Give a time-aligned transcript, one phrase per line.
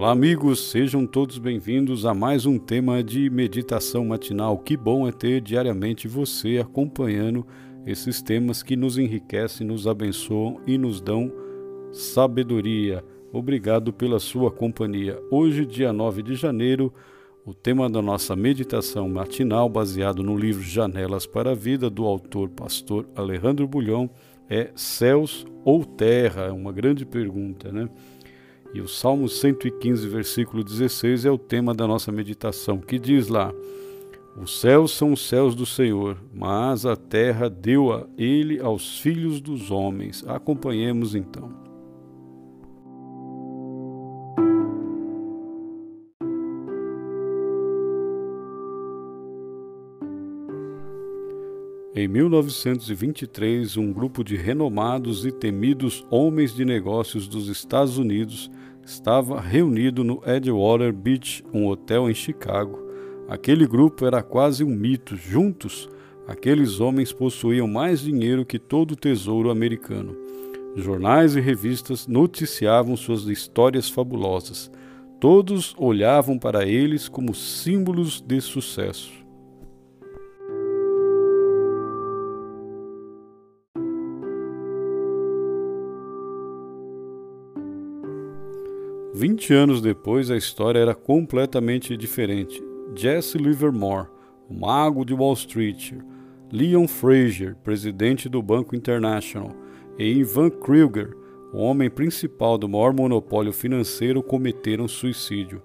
[0.00, 4.56] Olá, amigos, sejam todos bem-vindos a mais um tema de meditação matinal.
[4.56, 7.46] Que bom é ter diariamente você acompanhando
[7.84, 11.30] esses temas que nos enriquecem, nos abençoam e nos dão
[11.92, 13.04] sabedoria.
[13.30, 15.20] Obrigado pela sua companhia.
[15.30, 16.90] Hoje, dia 9 de janeiro,
[17.44, 22.48] o tema da nossa meditação matinal, baseado no livro Janelas para a Vida, do autor
[22.48, 24.08] pastor Alejandro Bulhão,
[24.48, 26.44] é céus ou terra?
[26.44, 27.86] É uma grande pergunta, né?
[28.72, 33.52] E o Salmo 115, versículo 16 é o tema da nossa meditação, que diz lá:
[34.36, 39.40] Os céus são os céus do Senhor, mas a terra deu a ele aos filhos
[39.40, 40.24] dos homens.
[40.26, 41.69] Acompanhemos então.
[51.92, 58.48] Em 1923, um grupo de renomados e temidos homens de negócios dos Estados Unidos
[58.86, 62.78] estava reunido no Edgewater Beach, um hotel em Chicago.
[63.28, 65.16] Aquele grupo era quase um mito.
[65.16, 65.88] Juntos,
[66.28, 70.16] aqueles homens possuíam mais dinheiro que todo o tesouro americano.
[70.76, 74.70] Jornais e revistas noticiavam suas histórias fabulosas.
[75.18, 79.19] Todos olhavam para eles como símbolos de sucesso.
[89.20, 92.64] Vinte anos depois, a história era completamente diferente.
[92.96, 94.08] Jesse Livermore,
[94.48, 95.92] o mago de Wall Street,
[96.50, 99.54] Leon Fraser, presidente do Banco International,
[99.98, 101.14] e Ivan Kruger,
[101.52, 105.62] o homem principal do maior monopólio financeiro, cometeram suicídio.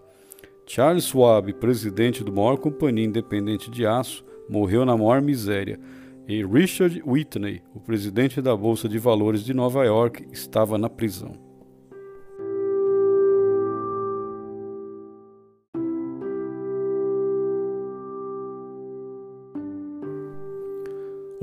[0.66, 5.80] Charles Schwab, presidente da maior companhia independente de aço, morreu na maior miséria,
[6.28, 11.45] e Richard Whitney, o presidente da Bolsa de Valores de Nova York, estava na prisão.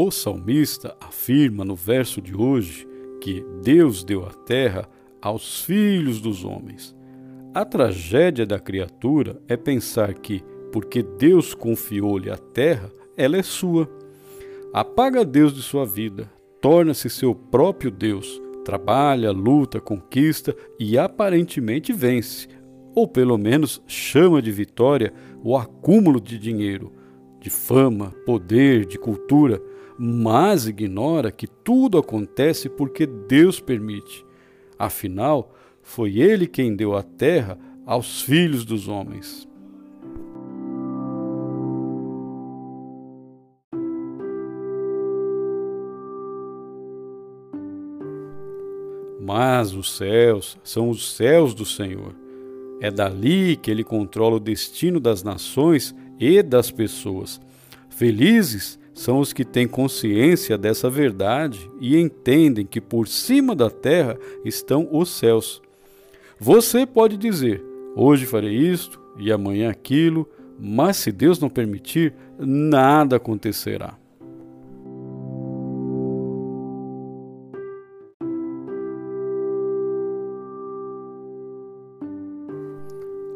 [0.04, 2.88] O salmista afirma no verso de hoje
[3.20, 4.88] que Deus deu a terra
[5.20, 6.92] aos filhos dos homens.
[7.54, 10.42] A tragédia da criatura é pensar que,
[10.72, 13.88] porque Deus confiou-lhe a terra, ela é sua.
[14.74, 16.28] Apaga Deus de sua vida,
[16.60, 22.48] torna-se seu próprio Deus, trabalha, luta, conquista e aparentemente vence,
[22.92, 25.14] ou pelo menos chama de vitória
[25.44, 26.92] o acúmulo de dinheiro,
[27.40, 29.62] de fama, poder, de cultura
[29.98, 34.24] mas ignora que tudo acontece porque Deus permite.
[34.78, 39.48] Afinal, foi Ele quem deu a terra aos filhos dos homens.
[49.20, 52.14] Mas os céus são os céus do Senhor.
[52.80, 57.40] É dali que ele controla o destino das nações e das pessoas.
[57.88, 64.18] Felizes são os que têm consciência dessa verdade e entendem que por cima da terra
[64.44, 65.62] estão os céus.
[66.38, 67.64] Você pode dizer:
[67.96, 73.96] hoje farei isto e amanhã aquilo, mas se Deus não permitir, nada acontecerá.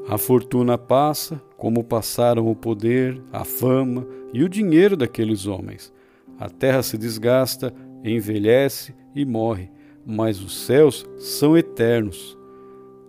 [0.09, 5.93] A fortuna passa, como passaram o poder, a fama e o dinheiro daqueles homens.
[6.39, 7.73] A terra se desgasta,
[8.05, 9.71] envelhece e morre,
[10.05, 12.37] mas os céus são eternos.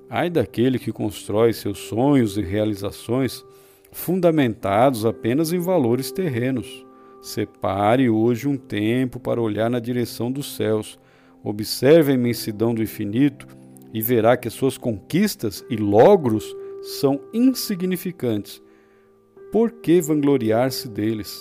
[0.09, 3.43] Ai daquele que constrói seus sonhos e realizações
[3.91, 6.85] fundamentados apenas em valores terrenos.
[7.21, 10.97] Separe hoje um tempo para olhar na direção dos céus.
[11.43, 13.47] Observe a imensidão do infinito
[13.93, 16.55] e verá que suas conquistas e logros
[16.87, 18.63] são insignificantes.
[19.51, 21.37] Por que vangloriar-se deles?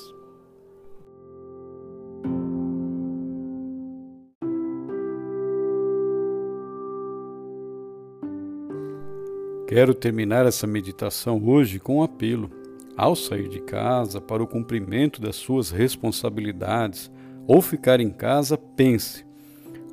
[9.68, 12.50] Quero terminar essa meditação hoje com um apelo.
[12.96, 17.10] Ao sair de casa para o cumprimento das suas responsabilidades
[17.46, 19.24] ou ficar em casa, pense: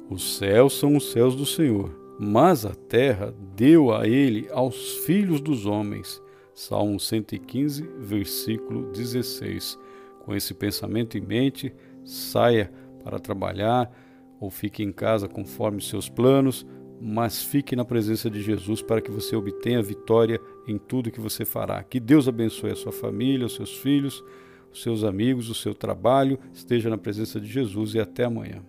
[0.10, 5.42] os céus são os céus do Senhor mas a terra deu a ele aos filhos
[5.42, 6.22] dos homens.
[6.54, 9.78] Salmo 115, versículo 16.
[10.24, 11.74] Com esse pensamento em mente,
[12.06, 12.72] saia
[13.04, 13.92] para trabalhar
[14.40, 16.66] ou fique em casa conforme seus planos,
[17.02, 21.44] mas fique na presença de Jesus para que você obtenha vitória em tudo que você
[21.44, 21.84] fará.
[21.84, 24.24] Que Deus abençoe a sua família, os seus filhos,
[24.72, 26.40] os seus amigos, o seu trabalho.
[26.54, 28.64] Esteja na presença de Jesus e até amanhã.